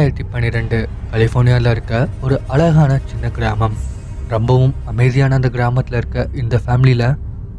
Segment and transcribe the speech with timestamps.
[0.00, 0.76] ரெண்டாயிரத்தி பன்னிரெண்டு
[1.12, 1.94] கலிஃபோர்னியாவில் இருக்க
[2.24, 3.74] ஒரு அழகான சின்ன கிராமம்.
[4.32, 7.04] ரொம்பவும் அமைதியான அந்த கிராமத்தில் இருக்க இந்த ஃபேமிலியில்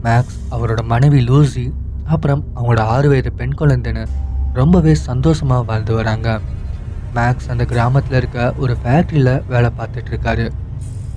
[0.05, 1.66] மேக்ஸ் அவரோட மனைவி லூசி
[2.13, 4.05] அப்புறம் அவங்களோட ஆறு வயது பெண் குழந்தைன்னு
[4.59, 6.27] ரொம்பவே சந்தோஷமாக வாழ்ந்து வராங்க.
[7.18, 10.48] மேக்ஸ் அந்த கிராமத்தில் இருக்க ஒரு ஃபேக்ட்ரியில் வேலை பார்த்துட்ருக்காரு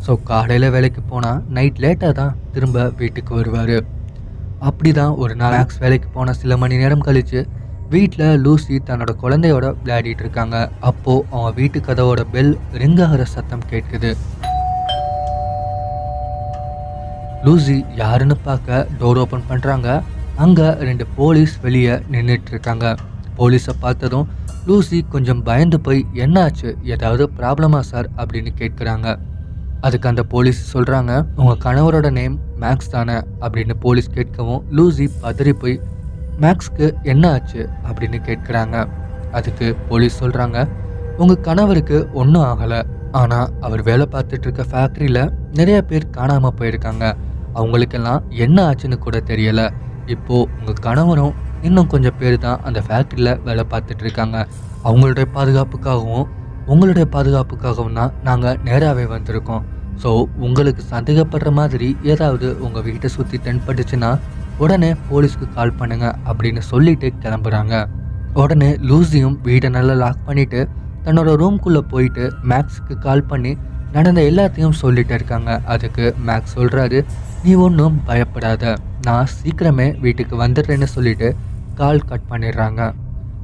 [0.07, 3.77] ஸோ காலையில் வேலைக்கு போனால் நைட் லேட்டாக தான் திரும்ப வீட்டுக்கு வருவார்.
[4.71, 7.41] அப்படி தான் ஒரு நாள் மேக்ஸ் வேலைக்கு போன சில மணி நேரம் கழித்து
[7.95, 10.57] வீட்டில் லூசி தன்னோட குழந்தையோட விளையாடிட்டு இருக்காங்க.
[10.91, 14.11] அப்போது அவன் வீட்டு கதவோட பெல் ரிங் ஆகிற சத்தம் கேட்குது.
[17.47, 19.89] லூசி யாருன்னு பார்க்க டோர் ஓப்பன் பண்ணுறாங்க
[20.45, 22.87] அங்கே ரெண்டு போலீஸ் வெளியே நின்றுட்டு இருக்காங்க.
[23.39, 24.27] போலீஸை பார்த்ததும்
[24.69, 26.71] லூசி கொஞ்சம் பயந்து போய் என்னாச்சு?
[26.95, 29.09] ஏதாவது ப்ராப்ளமா சார் அப்படின்னு கேட்குறாங்க.
[29.87, 33.19] அதுக்கு அந்த போலீஸ் சொல்கிறாங்க உங்கள் கணவரோட நேம் மேக்ஸ் தானே?
[33.45, 35.77] அப்படின்னு போலீஸ் கேட்கவும் லூசி பதறி போய்
[36.43, 38.77] மேக்ஸ்க்கு என்ன ஆச்சு அப்படின்னு கேட்குறாங்க.
[39.39, 40.59] அதுக்கு போலீஸ் சொல்கிறாங்க
[41.23, 42.81] உங்கள் கணவருக்கு ஒன்றும் ஆகலை.
[43.21, 45.23] ஆனால் அவர் வேலை பார்த்துட்டு இருக்க ஃபேக்ட்ரியில்
[45.59, 47.05] நிறைய பேர் காணாமல் போயிருக்காங்க.
[47.59, 49.67] அவங்களுக்கெல்லாம் என்ன ஆச்சுன்னு கூட தெரியலை.
[50.15, 51.35] இப்போது உங்கள் கணவரும்
[51.69, 54.39] இன்னும் கொஞ்சம் பேர் தான் அந்த ஃபேக்ட்ரியில் வேலை பார்த்துட்டு இருக்காங்க
[54.89, 56.27] அவங்களுடைய பாதுகாப்புக்காகவும்
[56.73, 59.65] உங்களுடைய பாதுகாப்புக்காகவும் தான் நாங்கள் நேராகவே வந்திருக்கோம்.
[60.03, 60.11] ஸோ
[60.47, 64.11] உங்களுக்கு சந்தேகப்படுற மாதிரி ஏதாவது உங்கள் வீட்டை சுற்றி தென்பட்டுச்சுன்னா
[64.59, 67.75] உடனே போலீஸ்க்கு கால் பண்ணுங்க அப்படின்னு சொல்லிட்டு கிளம்புறாங்க.
[68.43, 70.61] உடனே லூசியும் வீடை நல்லா லாக் பண்ணிட்டு
[71.05, 73.53] தன்னோட ரூம்குள்ளே போயிட்டு மேக்ஸுக்கு கால் பண்ணி
[73.93, 75.61] நடந்த எல்லாத்தையும் சொல்லிட்டு இருக்காங்க.
[75.65, 77.05] அதுக்கு மேக்ஸ் சொல்கிறாரு
[77.45, 78.77] நீ ஒன்றும் பயப்படாத.
[79.07, 81.37] நான் சீக்கிரமே வீட்டுக்கு வந்துடுறேன்னு சொல்லிட்டு
[81.75, 82.93] கால் கட் பண்ணிடுறாங்க.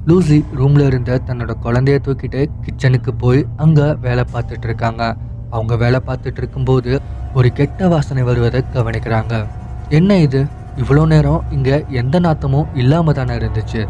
[0.06, 5.02] லூசி ரூமில் இருந்த தன்னோட குழந்தைய தூக்கிட்டு கிச்சனுக்கு போய் அங்கே வேலை பார்த்துட்டு இருக்காங்க.
[5.50, 7.00] அவங்க வேலை பார்த்துட்டு இருக்கும்போது
[7.34, 9.46] ஒரு கெட்ட வாசனை வருவதை கவனிக்கிறாங்க.
[9.88, 10.40] என்ன இது?
[10.82, 13.80] இவ்வளோ நேரம் இங்கே எந்த நாத்தமும் இல்லாமல் தானே இருந்துச்சு.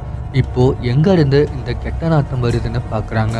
[0.40, 3.36] இப்போது எங்கேருந்து இந்த கெட்ட நாத்தம் வருதுன்னு பார்க்குறாங்க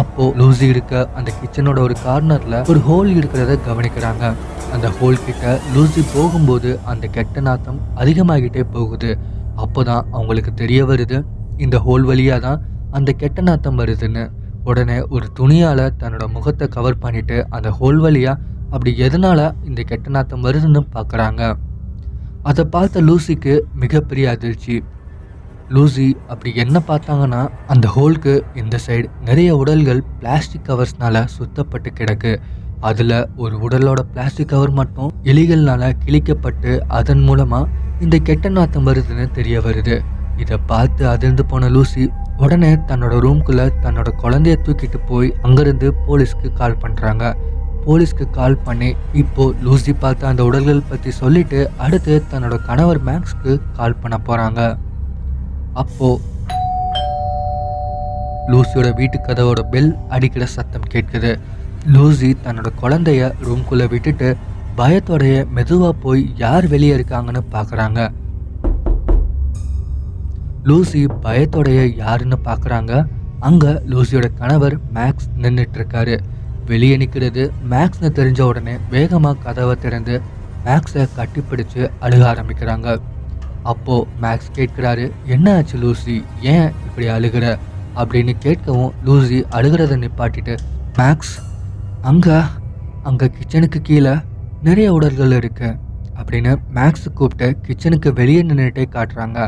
[0.00, 4.24] அப்போது லூசி இருக்க அந்த கிச்சனோட ஒரு கார்னரில் ஒரு ஹோல் இருக்கிறத கவனிக்கிறாங்க.
[4.74, 9.10] அந்த ஹோல் கிட்ட லூசி போகும்போது அந்த கெட்ட நாத்தம் அதிகமாகிட்டே போகுது.
[9.64, 11.18] அப்போ தான் அவங்களுக்கு தெரிய வருது
[11.64, 12.62] இந்த ஹோல் வழியாக தான்
[12.98, 14.24] அந்த கெட்ட நாத்தம் வருதுன்னு.
[14.70, 18.40] உடனே ஒரு துணியால் தன்னோட முகத்தை கவர் பண்ணிட்டு அந்த ஹோல் வழியாக
[18.74, 21.42] அப்படி எதனால் இந்த கெட்ட நாத்தம் வருதுன்னு பார்க்குறாங்க
[22.50, 24.76] அதை பார்த்த லூசிக்கு மிகப்பெரிய அதிர்ச்சி.
[25.74, 28.32] லூசி அப்படி என்ன பார்த்தாங்கன்னா அந்த ஹோல்க்கு
[28.62, 32.32] இந்த சைடு நிறைய உடல்கள் பிளாஸ்டிக் கவர்ஸ்னால சுத்தப்பட்டு கிடக்கு.
[32.88, 39.56] அதில் ஒரு உடலோட பிளாஸ்டிக் கவர் மட்டும் எலிகள்னால கிழிக்கப்பட்டு அதன் மூலமாக இந்த கெட்ட நாத்தம் வருதுன்னு தெரிய
[39.60, 39.96] வருது.
[40.42, 42.04] இதை பார்த்து அதிர்ந்து போன லூசி
[42.44, 47.24] உடனே தன்னோட ரூம்குள்ளே தன்னோட குழந்தைய தூக்கிட்டு போய் அங்கேருந்து போலீஸ்க்கு கால் பண்ணுறாங்க
[47.84, 54.00] போலீஸ்க்கு கால் பண்ணி இப்போ லூசி பார்த்த அந்த உடல்கள் பற்றி சொல்லிட்டு அடுத்து தன்னோட கணவர் மேக்ஸ்க்கு கால்
[54.02, 54.60] பண்ண போகிறாங்க
[55.74, 56.08] அப்போ
[58.52, 61.30] லூசியோட வீட்டு கதவோட பெல் அடிக்கிற சத்தம் கேட்குது.
[61.86, 64.28] லூசி தன்னோட குழந்தைய ரூம்குள்ளே விட்டுட்டு
[64.76, 68.00] பயத்தோடைய மெதுவாக போய் யார் வெளியே இருக்காங்கன்னு பார்க்குறாங்க
[70.64, 72.92] லூசி பயத்தோடைய யாருன்னு பார்க்குறாங்க
[73.40, 76.33] அங்கே லூசியோட கணவர் மேக்ஸ் நின்றுட்டுருக்காரு இருக்காரு.
[76.66, 77.42] வெளியே நிற்கிறது.
[77.70, 80.20] மேக்ஸ்னு தெரிஞ்ச உடனே வேகமாக கதவை திறந்து
[80.64, 82.98] மேக்ஸை கட்டிப்பிடிச்சு அழுக ஆரம்பிக்கிறாங்க.
[83.62, 86.16] அப்போது மேக்ஸ் கேட்குறாரு என்ன ஆச்சு லூசி?
[86.40, 87.46] ஏன் இப்படி அழுகிற?
[87.96, 90.54] அப்படின்னு கேட்கவும் லூசி அழுகிறத நிப்பாட்டிட்டு
[90.98, 91.34] மேக்ஸ்
[92.00, 92.38] அங்கே
[93.02, 94.14] அங்கே கிச்சனுக்கு கீழே
[94.62, 95.76] நிறைய உடல்கள் இருக்கு.
[96.18, 99.38] அப்படின்னு மேக்ஸ் கூப்பிட்டு கிச்சனுக்கு வெளியே நின்றுட்டே காட்டுறாங்க.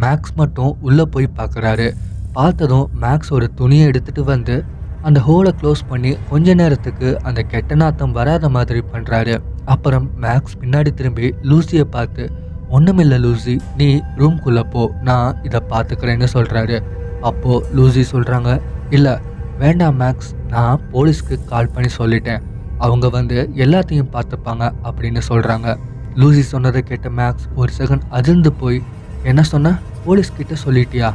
[0.00, 1.88] மேக்ஸ் மட்டும் உள்ளே போய் பார்க்குறாரு
[2.32, 4.64] பார்த்ததும் மேக்ஸ் ஒரு துணியை எடுத்துகிட்டு வந்து
[5.08, 9.34] அந்த ஹோலை க்ளோஸ் பண்ணி கொஞ்ச நேரத்துக்கு அந்த கெட்ட நாத்தம் வராத மாதிரி பண்ணுறாரு
[9.64, 12.24] அப்புறம் மேக்ஸ் பின்னாடி திரும்பி லூசியை பார்த்து
[12.70, 16.78] ஒன்றுமில்ல லூசி நீ ரூம்குள்ளே போ நான் இதை பார்த்துக்கிறேன்னு சொல்கிறாரு
[17.20, 18.60] அப்போது லூசி சொல்கிறாங்க
[18.90, 19.14] இல்லை
[19.58, 22.42] வேண்டாம் மேக்ஸ் நான் போலீஸ்க்கு கால் பண்ணி சொல்லிட்டேன்.
[22.78, 25.76] அவங்க வந்து எல்லாத்தையும் பார்த்துப்பாங்க அப்படின்னு சொல்கிறாங்க
[26.14, 28.82] லூசி சொன்னதை கேட்ட மேக்ஸ் ஒரு செகண்ட் அதிர்ந்து போய்
[29.22, 29.78] என்ன சொன்ன?
[30.06, 31.08] போலீஸ்கிட்ட சொல்லிட்டியா?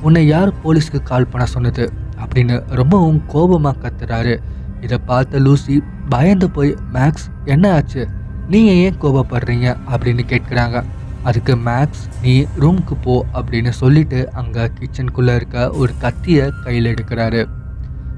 [0.00, 1.84] உன்னை யார் போலீஸ்க்கு கால் பண்ண சொன்னது?
[2.24, 4.38] அப்படின்னு ரொம்பவும் கோபமாக கத்துறாரு.
[4.80, 8.08] இதை பார்த்த லூசி பயந்து போய் மேக்ஸ் என்ன ஆச்சு?
[8.48, 9.76] நீங்கள் ஏன் கோபப்படுறீங்க?
[9.90, 10.84] அப்படின்னு கேட்குறாங்க.
[11.22, 17.44] அதுக்கு மேக்ஸ் நீ ரூம்க்கு போ அப்படின்னு சொல்லிட்டு அங்கே கிச்சனுக்குள்ளே இருக்க ஒரு கத்தியை கையில் எடுக்கிறாரு.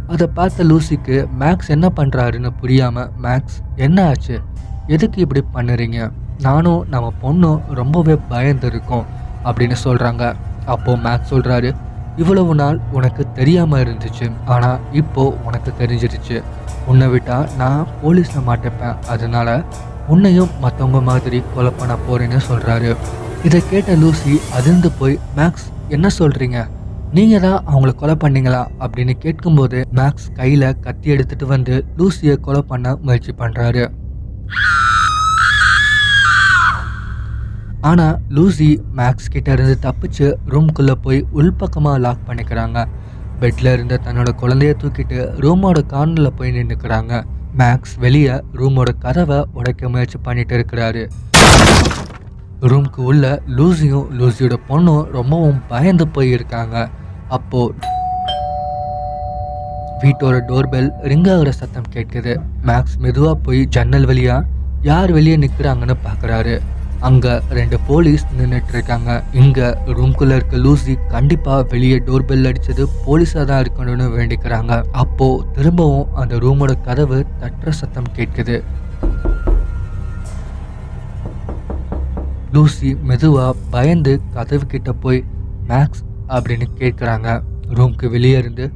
[0.09, 4.41] அதை பார்த்த லூசிக்கு மேக்ஸ் என்ன பண்ணுறாருன்னு புரியாமல் மேக்ஸ் என்ன ஆச்சு?
[4.87, 6.11] எதுக்கு இப்படி பண்ணுறீங்க?
[6.41, 9.05] நானும் நம்ம பொண்ணும் ரொம்பவே பயந்துருக்கோம்
[9.45, 10.35] அப்படின்னு சொல்கிறாங்க
[10.67, 11.75] அப்போது மேக்ஸ் சொல்கிறாரு
[12.23, 14.27] இவ்வளவு நாள் உனக்கு தெரியாமல் இருந்துச்சு.
[14.55, 16.37] ஆனால் இப்போது உனக்கு தெரிஞ்சிருச்சு.
[16.91, 18.99] உன்னை விட்டால் நான் போலீஸில் மாட்டிப்பேன்.
[19.15, 19.49] அதனால
[20.15, 22.91] உன்னையும் மற்றவங்க மாதிரி கொலை பண்ண போகிறேன்னு சொல்கிறாரு
[23.47, 26.59] இதை கேட்ட லூசி அதிர்ந்து போய் மேக்ஸ் என்ன சொல்கிறீங்க
[27.17, 28.61] நீங்கள் தான் அவங்கள கொலை பண்ணீங்களா?
[28.85, 33.85] அப்படின்னு கேட்கும்போது மேக்ஸ் கையில் கத்தி எடுத்துட்டு வந்து லூசியை கொலை பண்ண முயற்சி பண்ணுறாரு
[37.89, 38.69] ஆனால் லூசி
[38.99, 42.79] மேக்ஸ் கிட்ட இருந்து தப்பிச்சு ரூம்குள்ளே போய் உள்பக்கமாக லாக் பண்ணிக்கிறாங்க.
[43.41, 47.13] பெட்டில் இருந்த தன்னோட குழந்தைய தூக்கிட்டு ரூமோட கார்னரில் போய் நின்றுக்கிறாங்க
[47.61, 51.05] மேக்ஸ் வெளியே ரூமோட கதவை உடைக்க முயற்சி பண்ணிட்டு இருக்கிறாரு.
[52.71, 56.89] ரூம்க்கு உள்ள லூசியும் லூசியோட பொண்ணும் ரொம்பவும் பயந்து போயிருக்காங்க.
[57.37, 57.63] அப்போ
[60.03, 62.35] வீட்டோட டோர்பெல் ரிங் ஆகிற சத்தம் கேட்குது.
[62.69, 64.37] மேக்ஸ் மெதுவாக போய் ஜன்னல் வழியா
[64.91, 66.55] யார் வெளியே நிற்கிறாங்கன்னு பார்க்குறாரு
[67.09, 67.27] அங்க
[67.59, 69.11] ரெண்டு போலீஸ் நின்றுட்டு இருக்காங்க
[69.41, 69.61] இங்க
[69.99, 74.73] ரூம்குள்ள இருக்க லூசி கண்டிப்பா வெளியே டோர் பெல் அடிச்சது போலீஸா தான் இருக்கணும்னு வேண்டிக்கிறாங்க.
[75.03, 78.57] அப்போ திரும்பவும் அந்த ரூமோட கதவு தட்டுற சத்தம் கேட்குது.
[82.55, 85.21] லூசி மெதுவா பயந்து கதவு கிட்ட போய்
[85.73, 86.05] மேக்ஸ்
[86.37, 87.29] அப்படின்னு கேட்குறாங்க.
[87.79, 88.67] ரூம்க்கு வெளியே இருந்து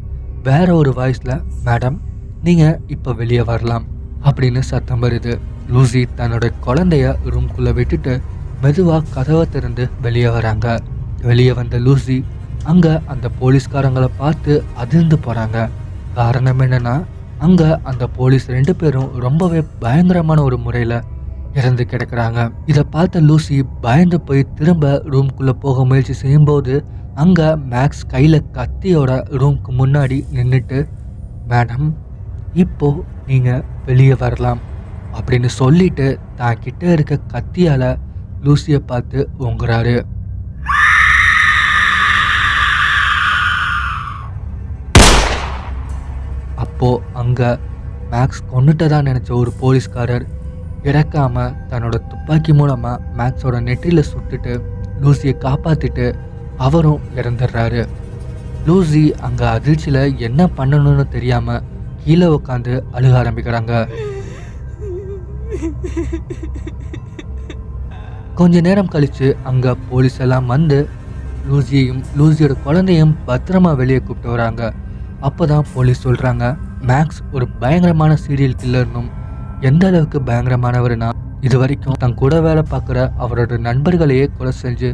[0.48, 1.32] வேற ஒரு வாய்ஸ்ல
[1.66, 1.98] மேடம்
[2.46, 3.84] நீங்க இப்ப வெளியே வரலாம்
[4.28, 5.34] அப்படின்னு சத்தம் வருது.
[5.72, 8.14] லூசி தன்னோட குழந்தைய ரூம்குள்ளே விட்டுட்டு
[8.62, 10.66] மெதுவாக கதவை திறந்து வெளியே வராங்க.
[11.28, 12.16] வெளியே வந்த லூசி
[12.72, 14.52] அங்கே அந்த போலீஸ்காரங்களை பார்த்து
[14.82, 15.58] அதிர்ந்து போகிறாங்க
[16.18, 16.94] காரணம் என்னென்னா
[17.46, 20.98] அங்கே அந்த போலீஸ் ரெண்டு பேரும் ரொம்பவே பயங்கரமான ஒரு முறையில்
[21.54, 22.40] இறந்து கிடக்குறாங்க.
[22.70, 26.74] இதை பார்த்த லூசி பயந்து போய் திரும்ப ரூம்குள்ளே போக முயற்சி செய்யும்போது
[27.24, 30.78] அங்கே மேக்ஸ் கையில் கத்தியோட ரூம்க்கு முன்னாடி நின்றுட்டு
[31.50, 31.88] மேடம்
[32.64, 34.62] இப்போது நீங்கள் வெளியே வரலாம்.
[35.18, 36.06] அப்படின்னு சொல்லிட்டு
[36.36, 37.84] தான் கிட்ட இருக்க கத்தியால
[38.46, 39.96] லூசியை பார்த்து ஓங்குறாரு.
[46.64, 46.88] அப்போ
[47.22, 47.40] அங்க
[48.12, 50.24] மேக்ஸ் கொண்டுட்டதா நினைச்ச ஒரு போலீஸ்காரர்
[50.88, 54.54] இறக்காம தன்னோட துப்பாக்கி மூலமா மேக்ஸோட நெற்றியில சுட்டுட்டு
[55.02, 56.06] லூசியை காப்பாத்திட்டு
[56.66, 57.82] அவரும் இறந்துடுறாரு.
[58.66, 61.56] லூசி அங்க அதிர்ச்சியில என்ன பண்ணணும்னு தெரியாம
[62.04, 63.72] கீழே உட்காந்து அழுக ஆரம்பிக்கிறாங்க.
[68.34, 70.78] கொஞ்ச நேரம் கழிச்சு அங்க போலீஸ் எல்லாம் வந்து
[71.48, 74.62] லூசியையும் லூசியோட குழந்தையும் பத்திரமா வெளியே கூப்பிட்டு வராங்க.
[75.22, 76.44] அப்பதான் போலீஸ் சொல்றாங்க
[76.82, 79.10] மேக்ஸ் ஒரு பயங்கரமான சீரியல் கில்லர்னும்
[79.60, 81.08] எந்த அளவுக்கு பயங்கரமானவர்னா
[81.40, 84.90] இது வரைக்கும் தன் கூட வேலை பார்க்குற அவரோட நண்பர்களையே கொலை செஞ்சு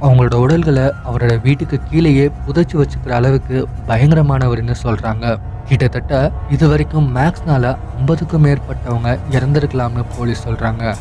[0.00, 3.56] அவங்களோட உடல்களை அவரோட வீட்டுக்கு கீழேயே புதைச்சி வச்சுக்கிற அளவுக்கு
[3.86, 5.26] பயங்கரமானவர்னு சொல்கிறாங்க
[5.70, 6.18] கிட்டத்தட்ட
[6.54, 10.94] இது வரைக்கும் மேக்ஸ்னால ஐம்பதுக்கும் மேற்பட்டவங்க இறந்திருக்கலாம்னு போலீஸ் சொல்றாங்க.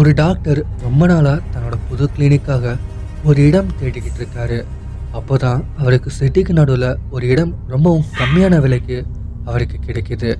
[0.00, 2.74] ஒரு டாக்டர் ரொம்ப நாளாக தன்னோட புது கிளினிக்காக
[3.28, 4.58] ஒரு இடம் தேடிக்கிட்டு இருக்காரு.
[5.18, 8.98] அப்போ தான் அவருக்கு சிட்டிக்கு நடுவில் ஒரு இடம் ரொம்பவும் கம்மியான விலைக்கு
[9.48, 10.30] அவருக்கு கிடைக்கிது.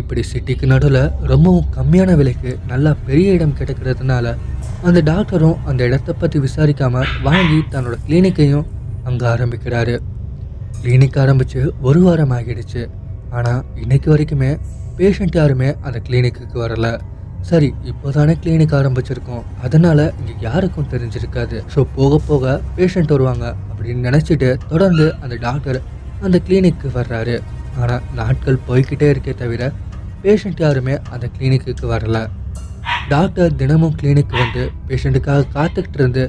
[0.00, 1.02] இப்படி சிட்டிக்கு நடுவில்
[1.32, 4.34] ரொம்பவும் கம்மியான விலைக்கு நல்லா பெரிய இடம் கிடைக்கிறதுனால
[4.88, 8.68] அந்த டாக்டரும் அந்த இடத்த பற்றி விசாரிக்காமல் வாங்கி தன்னோட கிளினிக்கையும்
[9.08, 9.94] அங்கே ஆரம்பிக்கிறாரு.
[10.82, 12.82] கிளினிக் ஆரம்பித்து ஒரு வாரம் ஆகிடுச்சு.
[13.38, 14.50] ஆனால் இன்னைக்கு வரைக்குமே
[14.98, 16.86] பேஷண்ட் யாருமே அந்த கிளினிக்கு வரல.
[17.48, 19.44] சரி இப்போதானே கிளினிக் ஆரம்பிச்சிருக்கோம்.
[19.66, 21.56] அதனால இங்கே யாருக்கும் தெரிஞ்சிருக்காது.
[21.74, 25.78] ஸோ போக போக பேஷண்ட் வருவாங்க அப்படின்னு நினச்சிட்டு தொடர்ந்து அந்த டாக்டர்
[26.26, 27.34] அந்த கிளினிக்கு வர்றாரு.
[27.80, 29.72] ஆனால் நாட்கள் போய்கிட்டே இருக்கே தவிர
[30.24, 32.18] பேஷண்ட் யாருமே அந்த கிளினிக்கு வரல.
[33.08, 36.24] டாக்டர் தினமும் கிளினிக் வந்து பேஷண்ட்டுக்காக காத்துக்கிட்டு இருந்து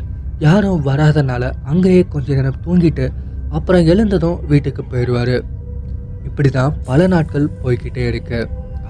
[0.45, 3.05] யாரும் வராதனால அங்கேயே கொஞ்ச நேரம் தூங்கிட்டு
[3.57, 5.35] அப்புறம் எழுந்ததும் வீட்டுக்கு போயிடுவார்.
[6.29, 8.39] இப்படி தான் பல நாட்கள் போய்க்கிட்டே இருக்கு.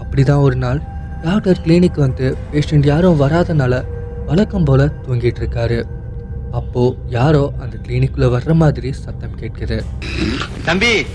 [0.01, 0.79] அப்படி தான் ஒரு நாள்
[1.23, 3.83] டாக்டர் கிளினிக் வந்து பேஷண்ட் யாரும் வராதனால
[4.25, 5.83] வழக்கம் போல தூங்கிட்டு இருக்காரு.
[6.51, 9.83] அப்போ யாரோ அந்த கிளினிக்குள்ள வர்ற மாதிரி சத்தம் கேட்குது.
[10.65, 11.05] தம்பி!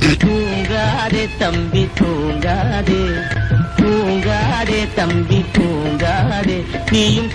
[0.00, 3.22] தூங்காதே தம்பி தூங்காதே.
[3.76, 6.64] தூங்காதே தம்பி தூங்காதே.
[6.90, 7.30] நீயும்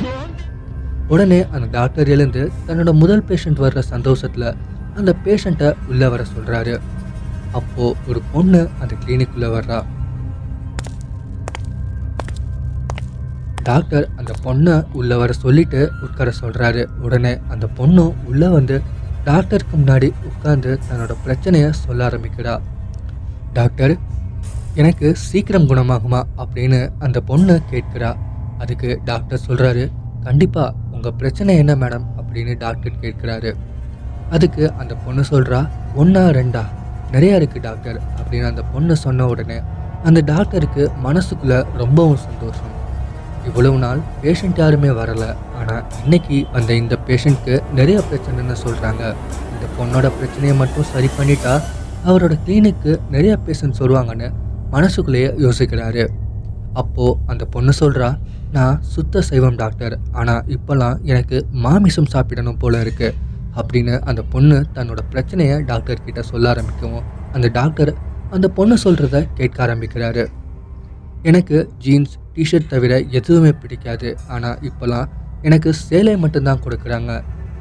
[1.07, 4.53] உடனே அந்த டாக்டர் எழுந்து தன்னோட முதல் பேஷண்ட் வர்ற சந்தோஷத்துல
[4.95, 6.79] அந்த பேஷண்ட்டை உள்ள வர சொல்றாரு.
[7.51, 9.83] அப்போ ஒரு பொண்ணு அந்த கிளினிக்குள்ள வர்றா.
[13.67, 18.81] டாக்டர் அந்த பொண்ணை உள்ளே வர சொல்லிட்டு உட்கார சொல்கிறாரு உடனே அந்த பொண்ணும் உள்ளே வந்து
[19.23, 22.59] டாக்டருக்கு முன்னாடி உட்காந்து தன்னோட பிரச்சனையை சொல்ல ஆரம்பிக்கிறா.
[23.53, 23.97] டாக்டர்
[24.75, 26.23] எனக்கு சீக்கிரம் குணமாகுமா?
[26.37, 28.15] அப்படின்னு அந்த பொண்ணு கேட்கிறா.
[28.57, 29.91] அதுக்கு டாக்டர் சொல்கிறாரு
[30.23, 32.05] கண்டிப்பாக உங்கள் பிரச்சனை என்ன மேடம்?
[32.17, 33.53] அப்படின்னு டாக்டர் கேட்குறாரு.
[34.29, 36.63] அதுக்கு அந்த பொண்ணு சொல்கிறா ஒன்றா ரெண்டா?
[37.11, 39.59] நிறையா இருக்குது டாக்டர் அப்படின்னு அந்த பொண்ணு சொன்ன உடனே
[40.03, 42.75] அந்த டாக்டருக்கு மனசுக்குள்ளே ரொம்பவும் சந்தோஷம்.
[43.47, 45.25] இவ்வளவு நாள் பேஷண்ட் யாருமே வரல.
[45.59, 49.03] ஆனால் இன்னைக்கு வந்த இந்த பேஷண்ட்க்கு நிறைய பிரச்சனைன்னு சொல்கிறாங்க
[49.53, 51.53] இந்த பொண்ணோட பிரச்சனையை மட்டும் சரி பண்ணிட்டா
[52.07, 54.27] அவரோட கிளினிக்கு நிறைய பேஷண்ட்ஸ் வருவாங்கன்னு
[54.73, 56.03] மனசுக்குள்ளேயே யோசிக்கிறாரு.
[56.81, 58.09] அப்போது அந்த பொண்ணு சொல்கிறா
[58.55, 59.95] நான் சுத்த சைவம் டாக்டர்.
[60.19, 63.15] ஆனால் இப்போல்லாம் எனக்கு மாமிசம் சாப்பிடணும் போல இருக்குது
[63.59, 67.91] அப்படின்னு அந்த பொண்ணு தன்னோட பிரச்சனையை டாக்டர் கிட்ட சொல்ல ஆரம்பிக்கவும் அந்த டாக்டர்
[68.35, 70.25] அந்த பொண்ணு சொல்கிறத கேட்க ஆரம்பிக்கிறாரு.
[71.29, 74.09] எனக்கு ஜீன்ஸ் டிஷர்ட் தவிர எதுவுமே பிடிக்காது.
[74.27, 75.09] ஆனால் இப்போல்லாம்
[75.41, 77.11] எனக்கு சேலை மட்டும்தான் கொடுக்குறாங்க.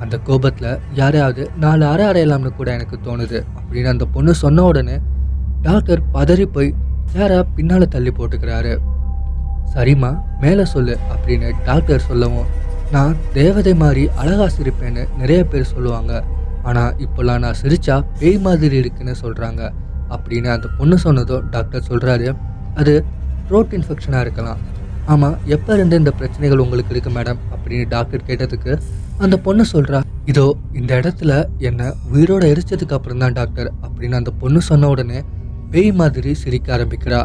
[0.03, 3.39] அந்த கோபத்தில் யாரையாவது நாலு அறை அறையலாம்னு கூட எனக்கு தோணுது.
[3.59, 4.97] அப்படின்னு அந்த பொண்ணு சொன்ன உடனே
[5.63, 6.75] டாக்டர் பதறி போய்
[7.13, 8.75] சேராக பின்னால் தள்ளி போட்டுக்கிறாரு.
[9.75, 12.51] சரிம்மா மேலே சொல்லு அப்படின்னு டாக்டர் சொல்லவும்
[12.91, 16.13] நான் தேவதை மாதிரி அழகாக சிரிப்பேன்னு நிறைய பேர் சொல்லுவாங்க.
[16.63, 19.63] ஆனால் இப்போல்லாம் நான் சிரிச்சா பேய் மாதிரி இருக்குன்னு சொல்கிறாங்க
[20.17, 22.29] அப்படின்னு அந்த பொண்ணு சொன்னதும் டாக்டர் சொல்கிறாரு
[22.75, 22.95] அது
[23.49, 24.61] த்ரோட் இன்ஃபெக்ஷனாக இருக்கலாம்.
[25.15, 28.73] ஆமாம் எப்போ இருந்து இந்த பிரச்சனைகள் உங்களுக்கு இருக்குது மேடம் அப்படின்னு டாக்டர் கேட்டதுக்கு
[29.25, 29.99] அந்த பொண்ணு சொல்கிறா
[30.31, 30.47] இதோ
[30.79, 31.33] இந்த இடத்துல
[31.69, 35.21] என்னை உயிரோட எரிச்சதுக்கு அப்புறம் தான் டாக்டர் அப்படின்னு அந்த பொண்ணு சொன்ன உடனே
[35.73, 37.21] பேய் மாதிரி சிரிக்க ஆரம்பிக்கிறா.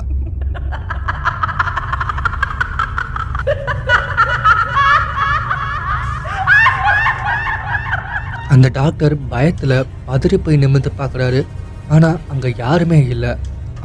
[8.53, 9.75] அந்த டாக்டர் பயத்தில்
[10.07, 11.41] பதறி போய் நிமிர்ந்து பார்க்குறாரு.
[11.95, 13.31] ஆனால் அங்கே யாருமே இல்லை.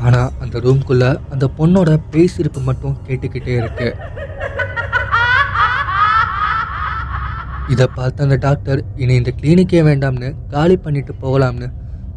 [0.05, 3.89] ஆனால் அந்த ரூம்குள்ளே அந்த பொண்ணோட பேசியிருப்பு மட்டும் கேட்டுக்கிட்டே இருக்கு.
[7.69, 11.69] இதை பார்த்து அந்த டாக்டர் இனி இந்த கிளினிக்கே வேண்டாம்னு காலி பண்ணிட்டு போகலாம்னு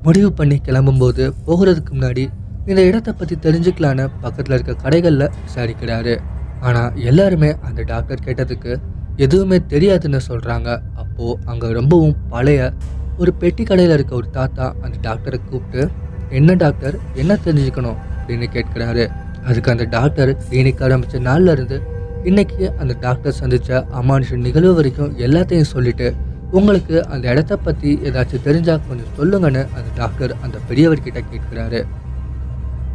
[0.03, 2.25] முடிவு பண்ணி கிளம்பும்போது போகிறதுக்கு முன்னாடி
[2.67, 6.13] இந்த இடத்த பற்றி தெரிஞ்சுக்கலான்னு பக்கத்தில் இருக்க கடைகளில் விசாரிக்கிறாரு.
[6.61, 8.71] ஆனால் எல்லாருமே அந்த டாக்டர் கேட்டதுக்கு
[9.17, 12.73] எதுவுமே தெரியாதுன்னு சொல்கிறாங்க அப்போது அங்கே ரொம்பவும் பழைய
[13.17, 15.81] ஒரு பெட்டி கடையில் இருக்க ஒரு தாத்தா அந்த டாக்டரை கூப்பிட்டு
[16.29, 16.95] என்ன டாக்டர்?
[17.13, 17.95] என்ன தெரிஞ்சுக்கணும்?
[18.27, 19.09] அப்படின்னு கேட்குறாரு.
[19.45, 21.81] அதுக்கு அந்த டாக்டர் கிளினிக் ஆரம்பித்த நாள்ல இருந்து
[22.23, 26.15] இன்னைக்கு அந்த டாக்டர் சந்தித்த அமானுஷ நிகழ்வு வரைக்கும் எல்லாத்தையும் சொல்லிட்டு
[26.51, 31.85] உங்களுக்கு அந்த இடத்த பற்றி ஏதாச்சும் தெரிஞ்சால் கொஞ்சம் சொல்லுங்கன்னு அந்த டாக்டர் அந்த பெரியவர்கிட்ட கேட்குறாரு.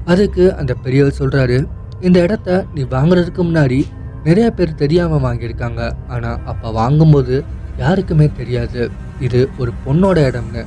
[0.04, 1.66] அதுக்கு அந்த பெரியவர் சொல்கிறாரு
[2.00, 3.84] இந்த இடத்த நீ வாங்குறதுக்கு முன்னாடி
[4.24, 5.92] நிறைய பேர் தெரியாமல் வாங்கியிருக்காங்க.
[6.08, 7.44] ஆனால் அப்போ வாங்கும்போது
[7.78, 8.90] யாருக்குமே தெரியாது.
[9.20, 10.64] இது ஒரு பொண்ணோட இடம்னு.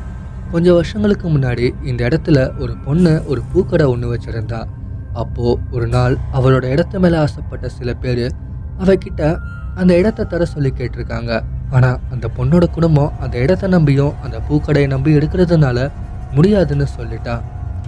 [0.51, 4.59] கொஞ்சம் வருஷங்களுக்கு முன்னாடி இந்த இடத்துல ஒரு பொண்ணு ஒரு பூக்கடை ஒன்று வச்சுருந்தா.
[5.21, 8.25] அப்போது ஒரு நாள் அவளோட இடத்த மேலே ஆசைப்பட்ட சில பேர்
[8.83, 9.21] அவகிட்ட
[9.81, 11.31] அந்த இடத்த தர சொல்லி கேட்டிருக்காங்க.
[11.75, 15.87] ஆனால் அந்த பொண்ணோட குடும்பம் அந்த இடத்த நம்பியும் அந்த பூக்கடையை நம்பி எடுக்கிறதுனால
[16.35, 17.35] முடியாதுன்னு சொல்லிட்டா.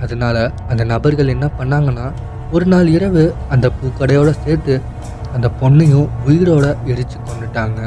[0.03, 0.37] அதனால
[0.71, 2.07] அந்த நபர்கள் என்ன பண்ணாங்கன்னா
[2.55, 3.23] ஒரு நாள் இரவு
[3.55, 4.75] அந்த பூக்கடையோட சேர்த்து
[5.35, 7.79] அந்த பொண்ணையும் உயிரோட எரிச்சு கொண்டுட்டாங்க.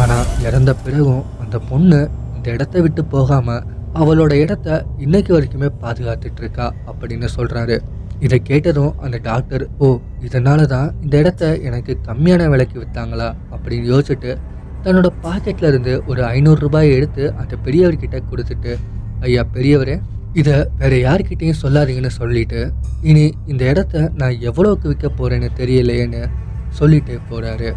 [0.00, 2.00] ஆனால் இறந்த பிறகும் அந்த பொண்ணு
[2.36, 3.64] இந்த இடத்த விட்டு போகாமல்
[3.94, 7.76] அவளோட இடத்த இன்னைக்கு வரைக்குமே பாதுகாத்துட்டு இருக்கா அப்படின்னு சொல்கிறாரு
[8.20, 9.88] இதை கேட்டதும் அந்த டாக்டர் ஓ
[10.20, 14.32] இதனால தான் இந்த இடத்த எனக்கு கம்மியான விலைக்கு விற்றாங்களா அப்படின்னு யோசிச்சுட்டு
[14.82, 18.72] தன்னோட பாக்கெட்ல இருந்து ஒரு ஐநூறு ரூபாயை எடுத்து அந்த பெரியவர்கிட்ட கொடுத்துட்டு
[19.20, 19.96] ஐயா பெரியவரே
[20.34, 22.60] இதை வேற யார்கிட்டையும் சொல்லாதீங்கன்னு சொல்லிட்டு
[23.02, 26.22] இனி இந்த இடத்த நான் எவ்வளோக்கு விற்க போகிறேன்னு தெரியலையேன்னு
[26.72, 27.70] சொல்லிட்டு போகிறாரு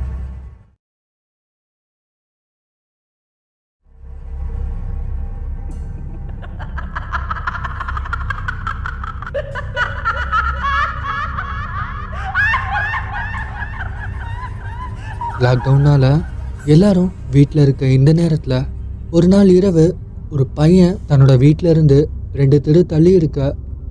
[15.44, 16.10] லாக்டவுனால்
[16.74, 18.60] எல்லாரும் வீட்டில் இருக்க இந்த நேரத்தில்
[19.18, 19.86] ஒரு நாள் இரவு
[20.34, 21.98] ஒரு பையன் தன்னோட வீட்டில் இருந்து
[22.40, 23.40] ரெண்டு தெரு தள்ளி இருக்க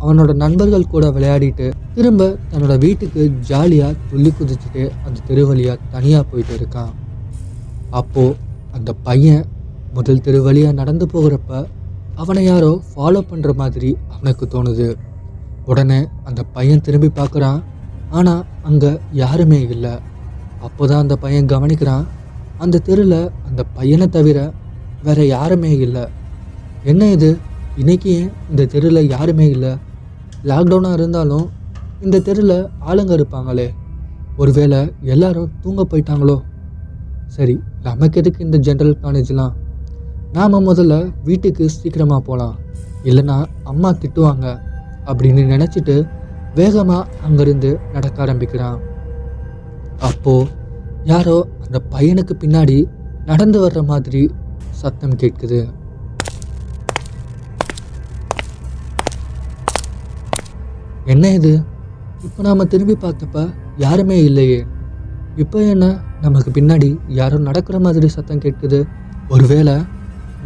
[0.03, 1.67] அவனோட நண்பர்கள் கூட விளையாடிட்டு
[1.97, 6.93] திரும்ப தன்னோட வீட்டுக்கு ஜாலியாக துள்ளி குதிச்சுட்டு அந்த தெரு வழியாக தனியாக போயிட்டு இருக்கான்.
[8.01, 8.37] அப்போது
[8.77, 9.45] அந்த பையன்
[9.97, 11.51] முதல் தெரு வழியாக நடந்து போகிறப்ப
[12.23, 14.89] அவனை யாரோ ஃபாலோ பண்ணுற மாதிரி அவனுக்கு தோணுது.
[15.71, 17.61] உடனே அந்த பையன் திரும்பி பார்க்குறான்.
[18.19, 18.93] ஆனால் அங்கே
[19.23, 19.95] யாருமே இல்லை.
[20.67, 22.05] அப்போ தான் அந்த பையன் கவனிக்கிறான்.
[22.59, 24.39] அந்த தெருவில் அந்த பையனை தவிர
[25.03, 26.05] வேற யாருமே இல்லை.
[26.83, 27.31] என்ன இது?
[27.77, 29.73] இன்னைக்கு ஏன் இந்த தெருவில் யாருமே இல்லை?
[30.51, 31.51] லாக்டவுனாக இருந்தாலும்
[32.01, 33.69] இந்த தெருவில் ஆளுங்க இருப்பாங்களே.
[34.37, 36.37] ஒருவேளை எல்லாரும் தூங்க போயிட்டாங்களோ?
[37.27, 39.53] சரி நமக்கு எதுக்கு இந்த ஜென்ரல் காலேஜ்லாம்
[40.33, 42.57] நாம் முதல்ல வீட்டுக்கு சீக்கிரமாக போகலாம்
[43.05, 44.47] இல்லைன்னா அம்மா திட்டுவாங்க.
[45.07, 45.97] அப்படின்னு நினச்சிட்டு
[46.55, 48.79] வேகமாக அங்கேருந்து நடக்க ஆரம்பிக்கிறான்.
[50.09, 50.35] அப்போ
[51.11, 52.79] யாரோ அந்த பையனுக்கு பின்னாடி
[53.31, 54.23] நடந்து வர்ற மாதிரி
[54.81, 55.61] சத்தம் கேட்குது.
[61.13, 61.53] என்ன இது?
[62.27, 64.61] இப்போ நாம திரும்பி பார்த்தப்ப யாருமே இல்லையே.
[65.37, 65.87] இப்போ என்ன?
[66.21, 66.91] நமக்கு பின்னாடி
[67.21, 68.81] யாரோ நடக்கிற மாதிரி சத்தம் கேட்குது.
[69.29, 69.77] ஒருவேளை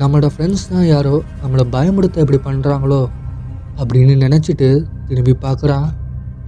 [0.00, 3.02] நம்மளோட ஃப்ரெண்ட்ஸ் தான் யாரோ நம்மளை பயமுடுத்த இப்படி பண்ணுறாங்களோ
[3.80, 4.68] அப்படின்னு நினச்சிட்டு
[5.08, 5.88] திரும்பி பார்க்குறான்.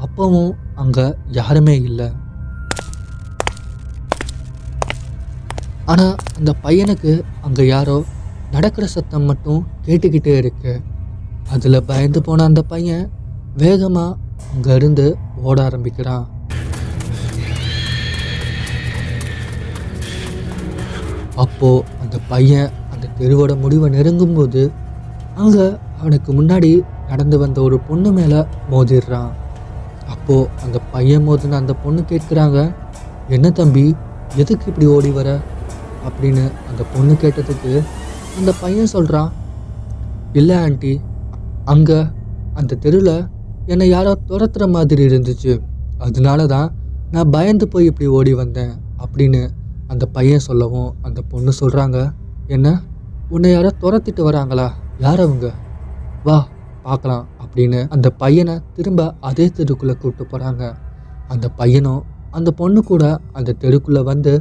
[0.05, 1.07] அப்பவும் அங்கே
[1.39, 2.09] யாருமே இல்லை.
[5.93, 7.13] ஆனால் அந்த பையனுக்கு
[7.47, 7.99] அங்கே யாரோ
[8.55, 10.73] நடக்கிற சத்தம் மட்டும் கேட்டுக்கிட்டே இருக்கு.
[11.55, 13.05] அதில் பயந்து போன அந்த பையன்
[13.63, 14.17] வேகமாக
[14.55, 15.07] அங்கேருந்து
[15.49, 16.27] ஓட ஆரம்பிக்கிறான்.
[21.45, 21.71] அப்போ
[22.03, 24.63] அந்த பையன் அந்த தெருவோட முடிவை நெருங்கும்போது
[25.43, 25.67] அங்கே
[26.01, 26.71] அவனுக்கு முன்னாடி
[27.11, 28.41] நடந்து வந்த ஒரு பொண்ணு மேலே
[28.73, 29.31] மோதிடுறான்.
[30.15, 32.59] அப்போது அந்த பையன் மோதின அந்த பொண்ணு கேட்குறாங்க
[33.37, 33.87] என்ன தம்பி
[34.43, 35.31] எதுக்கு இப்படி ஓடி வர?
[36.05, 37.73] அப்படின்னு அந்த பொண்ணு கேட்டதுக்கு
[38.37, 39.31] அந்த பையன் சொல்கிறான்
[40.35, 40.93] இல்லை ஆண்டி
[41.67, 41.99] அங்கே
[42.55, 43.17] அந்த தெருவில்
[43.67, 45.53] என்னை யாரோ துரத்துற மாதிரி இருந்துச்சு.
[45.99, 46.69] அதனால தான்
[47.11, 49.43] நான் பயந்து போய் இப்படி ஓடி வந்தேன் அப்படின்னு
[49.89, 51.99] அந்த பையன் சொல்லவும் அந்த பொண்ணு சொல்கிறாங்க
[52.47, 52.69] என்ன?
[53.31, 54.67] உன்னை யாரோ துரத்திட்டு வராங்களா?
[54.99, 55.49] யார் அவங்க?
[56.25, 56.39] வா
[56.83, 60.63] பார்க்கலாம் அப்படின்னு அந்த பையனை திரும்ப அதே தெருக்குள்ளே கூப்பிட்டு போகிறாங்க
[61.31, 64.33] அந்த பையனும் அந்த பொண்ணு கூட அந்த தெருக்குள்ளே வந்து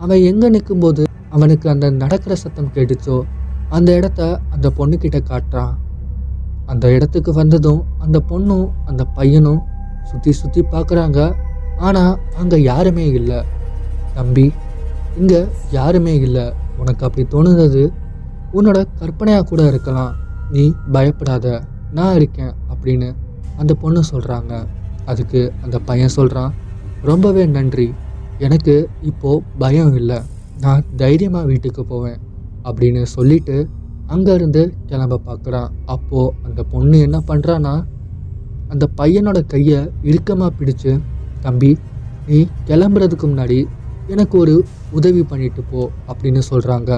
[0.00, 1.02] அவன் எங்கே நிற்கும்போது
[1.34, 3.16] அவனுக்கு அந்த நடக்கிற சத்தம் கேட்டுச்சோ
[3.76, 4.20] அந்த இடத்த
[4.54, 5.74] அந்த பொண்ணுக்கிட்ட காட்டுறான்.
[6.72, 9.60] அந்த இடத்துக்கு வந்ததும் அந்த பொண்ணும் அந்த பையனும்
[10.10, 11.18] சுற்றி சுற்றி பார்க்குறாங்க
[11.88, 13.40] ஆனால் அங்கே யாருமே இல்லை.
[14.16, 14.46] தம்பி
[15.20, 15.40] இங்கே
[15.78, 16.46] யாருமே இல்லை.
[16.80, 17.82] உனக்கு அப்படி தோணுனது
[18.58, 20.12] உன்னோட கற்பனையாக கூட இருக்கலாம்.
[20.54, 20.64] நீ
[20.94, 21.46] பயப்படாத.
[21.98, 23.08] நான் இருக்கேன் அப்படின்னு
[23.60, 24.52] அந்த பொண்ணு சொல்கிறாங்க
[25.10, 26.52] அதுக்கு அந்த பையன் சொல்கிறான்
[27.10, 27.88] ரொம்பவே நன்றி.
[28.40, 30.18] எனக்கு இப்போது பயம் இல்லை.
[30.56, 32.18] நான் தைரியமாக வீட்டுக்கு போவேன்
[32.64, 33.56] அப்படின்னு சொல்லிட்டு
[34.08, 37.74] அங்கேருந்து கிளம்ப பார்க்குறான் அப்போது அந்த பொண்ணு என்ன பண்ணுறான்னா
[38.70, 40.92] அந்த பையனோட கையை இறுக்கமாக பிடிச்சு
[41.42, 41.70] தம்பி
[42.26, 43.58] நீ கிளம்புறதுக்கு முன்னாடி
[44.08, 44.54] எனக்கு ஒரு
[44.90, 46.90] உதவி பண்ணிட்டு போ அப்படின்னு சொல்கிறாங்க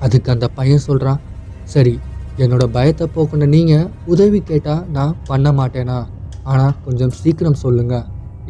[0.00, 1.20] அதுக்கு அந்த பையன் சொல்கிறான்
[1.68, 1.94] சரி
[2.38, 5.98] என்னோடய பயத்தை போக்குன நீங்கள் உதவி கேட்டால் நான் பண்ண மாட்டேனா?
[6.46, 8.06] ஆனால் கொஞ்சம் சீக்கிரம் சொல்லுங்கள்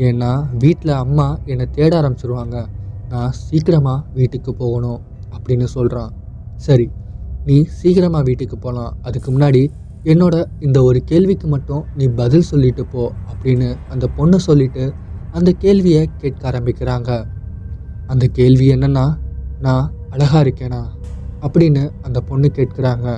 [0.06, 2.56] ஏன்னா வீட்டில் அம்மா என்னை தேட ஆரம்பிச்சிருவாங்க.
[3.08, 5.00] நான் சீக்கிரமாக வீட்டுக்கு போகணும்
[5.36, 6.10] அப்படின்னு சொல்கிறான்
[6.56, 6.86] சரி
[7.44, 9.62] நீ சீக்கிரமாக வீட்டுக்கு போகலாம் அதுக்கு முன்னாடி
[10.04, 14.84] என்னோட இந்த ஒரு கேள்விக்கு மட்டும் நீ பதில் சொல்லிட்டு போ அப்படின்னு அந்த பொண்ணு சொல்லிட்டு
[15.32, 17.10] அந்த கேள்வியை கேட்க ஆரம்பிக்கிறாங்க.
[18.06, 19.06] அந்த கேள்வி என்னன்னா
[19.60, 20.82] நான் அழகா இருக்கேனா?
[21.42, 23.08] அப்படின்னு அந்த பொண்ணு கேட்குறாங்க.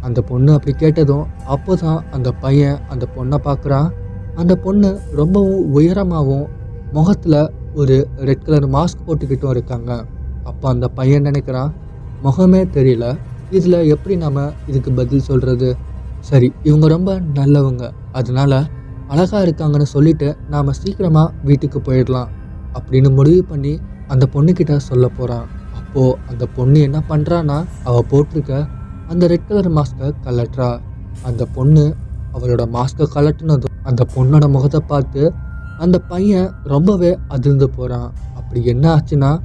[0.00, 3.88] அந்த பொண்ணு அப்படி கேட்டதும் அப்போ தான் அந்த பையன் அந்த பொண்ணை பார்க்குறான்.
[4.36, 6.46] அந்த பொண்ணு ரொம்பவும் உயரமாகவும்
[6.92, 10.06] முகத்தில் ஒரு ரெட் கலர் மாஸ்க் போட்டுக்கிட்டும் இருக்காங்க.
[10.44, 11.70] அப்போ அந்த பையன் நினைக்கிறான்?
[12.24, 13.16] முகமே தெரியல.
[13.50, 15.76] இதில் எப்படி நாம் இதுக்கு பதில் சொல்கிறது
[16.20, 17.84] சரி இவங்க ரொம்ப நல்லவங்க.
[18.12, 18.66] அதனால
[19.08, 22.28] அழகாக இருக்காங்கன்னு சொல்லிட்டு நாம் சீக்கிரமாக வீட்டுக்கு போயிடலாம்
[22.74, 25.46] அப்படின்னு முடிவு பண்ணி அந்த பொண்ணுக்கிட்ட சொல்ல போகிறான்
[25.78, 28.66] அப்போது அந்த பொண்ணு என்ன பண்ணுறான்னா அவள் போட்டிருக்க
[29.08, 30.80] அந்த ரெட் கலர் மாஸ்கை கலட்டுறா
[31.22, 31.94] அந்த பொண்ணு
[32.34, 35.32] அவளோட மாஸ்கை கலட்டினதும் அந்த பொண்ணோட முகத்தை பார்த்து
[35.78, 39.40] அந்த பையன் ரொம்பவே அதிர்ந்து போகிறான் அப்படி என்ன ஆச்சுன்னா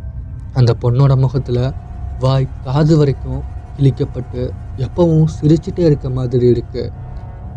[0.53, 1.73] அந்த பொண்ணோட முகத்தில்
[2.19, 3.43] வாய் காது வரைக்கும்
[3.77, 6.91] கிழிக்கப்பட்டு எப்பவும் சிரிச்சிட்டே இருக்க மாதிரி இருக்கு.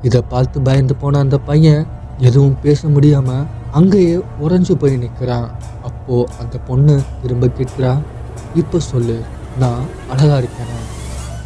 [0.02, 1.86] இதை பார்த்து பயந்து போன அந்த பையன்
[2.18, 5.48] எதுவும் பேச முடியாம அங்கேயே உறைஞ்சு போய் நிற்கிறான்
[5.82, 8.00] அப்போ அந்த பொண்ணு திரும்ப கேட்குறான்
[8.54, 9.22] இப்போ சொல்லு
[9.58, 10.78] நான் அழகா இருக்கேனா?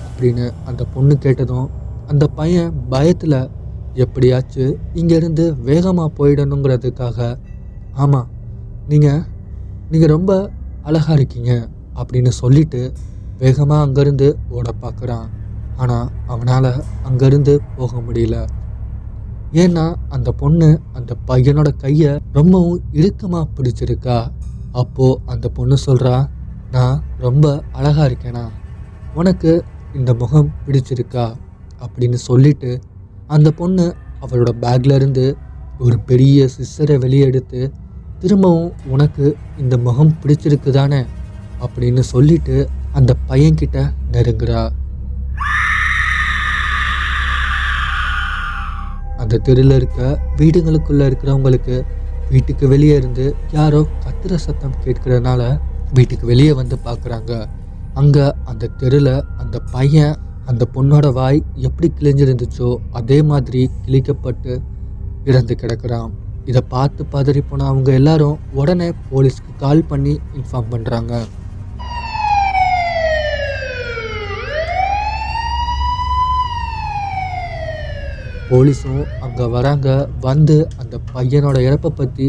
[0.07, 1.71] அப்படின்னு அந்த பொண்ணு கேட்டதும்
[2.07, 3.51] அந்த பையன் பயத்தில்
[3.94, 7.38] எப்படியாச்சும் இங்கேருந்து வேகமாக போயிடணுங்கிறதுக்காக.
[7.92, 8.28] ஆமாம்
[8.87, 9.22] நீங்கள்
[9.88, 10.52] நீங்கள் ரொம்ப
[10.83, 12.92] அழகாக இருக்கீங்க அப்படின்னு சொல்லிட்டு
[13.38, 15.26] வேகமாக அங்கேருந்து ஓட பார்க்குறான்
[15.76, 18.46] ஆனால் அவனால் அங்கேருந்து போக முடியல.
[19.52, 24.31] ஏன்னா அந்த பொண்ணு அந்த பையனோட கையை ரொம்பவும் இறுக்கமாக பிடிச்சிருக்கா.
[24.72, 26.24] அப்போது அந்த பொண்ணு சொல்கிறா
[26.70, 28.44] நான் ரொம்ப அழகாக இருக்கேனா.
[29.14, 31.37] உனக்கு இந்த முகம் பிடிச்சிருக்கா?
[31.81, 32.83] அப்படின்னு சொல்லிட்டு
[33.33, 33.87] அந்த பொண்ணு
[34.21, 35.25] அவளோட பேக்ல இருந்து
[35.81, 37.61] ஒரு பெரிய சிஸ்டரை வெளியே எடுத்து
[38.23, 41.01] திரும்பவும் உனக்கு இந்த முகம் பிடிச்சிருக்கு தானே
[41.61, 42.57] அப்படின்னு சொல்லிட்டு
[42.95, 43.79] அந்த பையன்கிட்ட
[44.12, 44.62] நெருங்குறா.
[49.18, 50.01] அந்த தெருவில் இருக்க
[50.37, 51.77] வீடுகளுக்குள்ள இருக்கிறவங்களுக்கு
[52.31, 55.42] வீட்டுக்கு வெளியே இருந்து யாரோ கத்துற சத்தம் கேட்கறதுனால
[55.90, 57.33] வீட்டுக்கு வெளியே வந்து பார்க்குறாங்க
[57.97, 60.14] அங்கே அந்த தெருவில் அந்த பையன்
[60.50, 64.52] அந்த பொண்ணோட வாய் எப்படி கிழிஞ்சிருந்துச்சோ அதே மாதிரி கிழிக்கப்பட்டு
[65.31, 66.11] இறந்து கிடக்கிறான்.
[66.50, 71.14] இதை பார்த்து பதறி போன அவங்க எல்லாரும் உடனே போலீஸ்க்கு கால் பண்ணி இன்ஃபார்ம் பண்ணுறாங்க
[78.50, 79.88] போலீஸும் அங்கே வராங்க
[80.20, 82.26] வந்து அந்த பையனோட இறப்பை பற்றி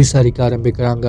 [0.00, 1.06] விசாரிக்க ஆரம்பிக்கிறாங்க.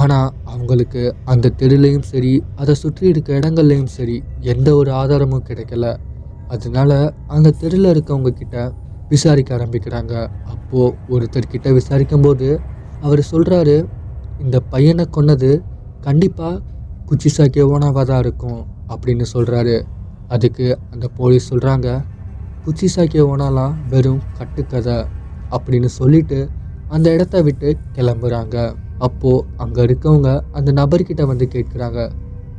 [0.00, 4.16] ஆனால் அவங்களுக்கு அந்த தெருலையும் சரி அதை சுற்றி இருக்க இடங்கள்லையும் சரி
[4.52, 5.84] எந்த ஒரு ஆதாரமும் கிடைக்கல.
[6.50, 6.90] அதனால
[7.26, 8.56] அந்த தெருவில் இருக்கவங்க கிட்ட
[9.10, 10.14] விசாரிக்க ஆரம்பிக்கிறாங்க.
[10.52, 12.48] அப்போது ஒருத்தர்கிட்ட விசாரிக்கும்போது
[13.02, 13.76] அவர் சொல்கிறாரு
[14.38, 15.50] இந்த பையனை கொன்னது
[16.02, 16.62] கண்டிப்பாக
[17.08, 18.60] குச்சி ஓனாவாக தான் இருக்கும்
[18.94, 19.76] அப்படின்னு சொல்கிறாரு
[20.30, 21.88] அதுக்கு அந்த போலீஸ் சொல்கிறாங்க
[22.64, 24.98] குச்சிசாக்கி ஓனாலாம் வெறும் கட்டுக்கதை
[25.50, 26.38] அப்படின்னு சொல்லிட்டு
[26.90, 28.56] அந்த இடத்த விட்டு கிளம்புறாங்க.
[28.98, 32.10] அப்போது அங்கே இருக்கவங்க அந்த நபர்கிட்ட வந்து கேட்குறாங்க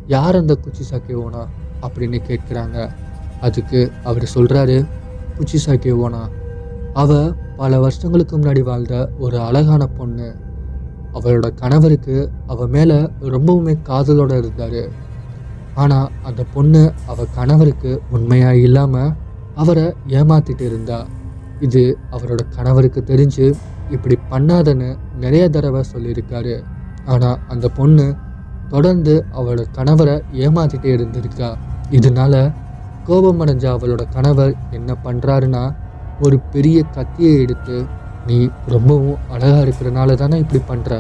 [0.08, 1.48] யார் அந்த குச்சிசாக்கி ஓனா?
[1.82, 2.90] அப்படின்னு கேட்குறாங்க.
[3.42, 4.86] அதுக்கு அவர் சொல்கிறாரு
[5.38, 6.30] குச்சிசாக்கி ஓனா.
[6.94, 10.36] அவ பல வருஷங்களுக்கு முன்னாடி வாழ்ந்த ஒரு அழகான பொண்ணு.
[11.14, 14.90] அவளோட கணவருக்கு அவ மேலே ரொம்பவுமே காதலோடு இருந்தார்.
[15.76, 19.14] ஆனால் அந்த பொண்ணு அவ கணவருக்கு உண்மையாக இல்லாமல்
[19.56, 21.06] அவரை ஏமாத்திட்டு இருந்தா.
[21.60, 23.54] இது அவரோட கணவருக்கு தெரிஞ்சு
[23.90, 26.56] இப்படி பண்ணாதன்னு நிறைய தடவை சொல்லியிருக்காரு.
[27.14, 28.08] ஆனால் அந்த பொண்ணு
[28.74, 31.50] தொடர்ந்து அவளோட கணவரை ஏமாத்திட்டே இருந்திருக்கா.
[31.98, 32.34] இதனால
[33.08, 35.64] கோபமடைஞ்ச அவளோட கணவர் என்ன பண்ணுறாருன்னா
[36.22, 37.78] ஒரு பெரிய கத்தியை எடுத்து
[38.28, 38.38] நீ
[38.74, 40.94] ரொம்பவும் அழகாக இருக்கிறனால தானே இப்படி பண்ணுற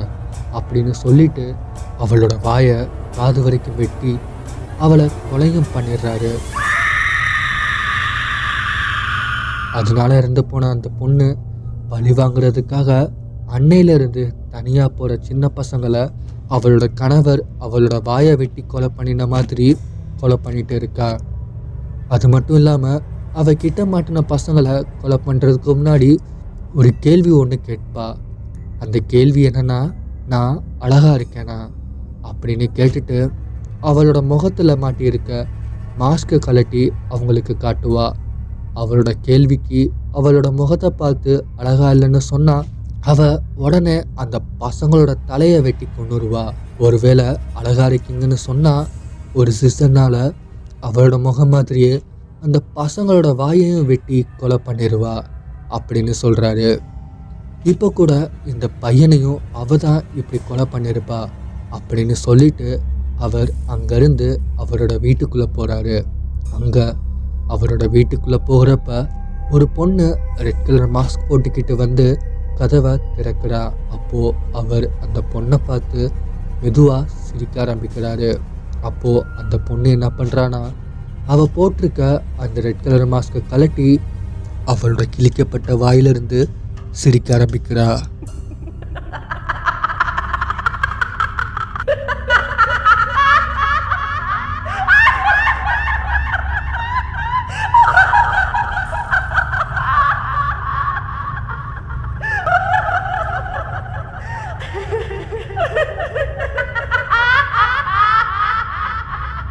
[0.60, 1.46] அப்படின்னு சொல்லிட்டு
[2.04, 2.78] அவளோட வாயை
[3.18, 4.14] காது வரைக்கும் வெட்டி
[4.86, 6.32] அவளை கொலையும் பண்ணிடுறாரு.
[9.80, 11.28] அதனால இறந்து போன அந்த பொண்ணு
[11.90, 12.90] பழி வாங்குறதுக்காக
[13.50, 16.04] அன்னையிலிருந்து தனியாக போகிற சின்ன பசங்களை
[16.50, 19.68] அவளோட கணவர் அவளோட வாயை வெட்டி கொலை பண்ணின மாதிரி
[20.20, 21.10] கொலை பண்ணிட்டு இருக்கா.
[22.10, 23.02] அது மட்டும் இல்லாமல்
[23.36, 26.10] அவள் கிட்ட மாட்டின பசங்களை கொலை பண்ணுறதுக்கு முன்னாடி
[26.74, 28.08] ஒரு கேள்வி ஒன்று கேட்பா.
[28.82, 29.80] அந்த கேள்வி என்னன்னா
[30.28, 31.60] நான் அழகா இருக்கேனா?
[32.24, 33.20] அப்படின்னு கேட்டுட்டு
[33.84, 35.32] அவளோட முகத்தில் மாட்டியிருக்க
[35.98, 38.08] மாஸ்க்கு கழட்டி அவங்களுக்கு காட்டுவா.
[38.76, 39.82] அவளோட கேள்விக்கு
[40.18, 42.66] அவளோட முகத்தை பார்த்து அழகா இல்லைன்னு சொன்னால்
[43.08, 46.44] அவ உடனே அந்த பசங்களோட தலையை வெட்டி கொண்டுருவா
[46.80, 48.74] ஒருவேளை அழகா இருக்கீங்கன்னு சொன்னா
[49.34, 50.16] ஒரு சிஸ்டர்னால
[50.82, 51.94] அவளோட முகம் மாதிரியே
[52.44, 55.16] அந்த பசங்களோட வாயையும் வெட்டி கொலை பண்ணிடுவா
[55.70, 56.70] அப்படின்னு சொல்கிறாரு
[57.64, 58.14] இப்போ கூட
[58.46, 61.22] இந்த பையனையும் அவ தான் இப்படி கொலை பண்ணியிருப்பா
[61.72, 62.70] அப்படின்னு சொல்லிட்டு
[63.18, 65.98] அவர் அங்கேருந்து அவரோட வீட்டுக்குள்ளே போகிறாரு
[66.54, 66.86] அங்கே
[67.48, 69.02] அவரோட வீட்டுக்குள்ளே போகிறப்ப
[69.52, 70.08] ஒரு பொண்ணு
[70.38, 72.08] ரெட் கலர் மாஸ்க் போட்டுக்கிட்டு வந்து
[72.60, 73.62] கதவை திறக்கிறா.
[73.96, 76.02] அப்போது அவர் அந்த பொண்ணை பார்த்து
[76.62, 78.32] மெதுவாக சிரிக்க ஆரம்பிக்கிறாரு.
[78.90, 80.62] அப்போது அந்த பொண்ணு என்ன பண்ணுறான்னா
[81.34, 82.04] அவள் போட்டிருக்க
[82.44, 83.90] அந்த ரெட் கலர் மாஸ்க்கை கலட்டி
[84.72, 86.40] அவளோட கிழிக்கப்பட்ட வாயிலிருந்து
[87.02, 87.88] சிரிக்க ஆரம்பிக்கிறா.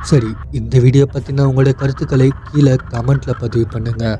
[0.09, 4.18] சரி இந்த வீடியோ பற்றின உங்களோட கருத்துக்களை கீழே கமெண்ட்டில் பதிவு பண்ணுங்கள்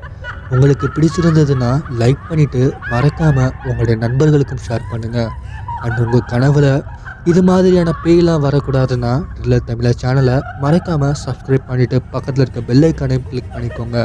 [0.51, 1.69] உங்களுக்கு பிடிச்சிருந்ததுன்னா
[2.01, 2.61] லைக் பண்ணிவிட்டு
[2.93, 5.29] மறக்காமல் உங்களுடைய நண்பர்களுக்கும் ஷேர் பண்ணுங்கள்
[5.81, 6.67] அண்ட் உங்கள் கனவுல
[7.25, 13.97] இது மாதிரியான பேய்லாம் வரக்கூடாதுன்னா ட்ரில்லர் தமிழா சேனலை மறக்காமல் சப்ஸ்கிரைப் பண்ணிவிட்டு பக்கத்தில் இருக்க பெல்லைக்கானையும் கிளிக் பண்ணிக்கோங்க.